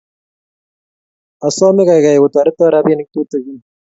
[1.47, 3.57] Asome kaikai otoreto rapinik tutikin